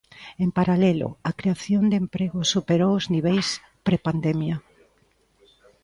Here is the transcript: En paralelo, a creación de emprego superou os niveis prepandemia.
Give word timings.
En 0.43 0.49
paralelo, 0.57 1.07
a 1.29 1.31
creación 1.39 1.83
de 1.91 1.97
emprego 2.03 2.39
superou 2.53 2.91
os 2.99 3.05
niveis 3.13 3.47
prepandemia. 3.87 4.55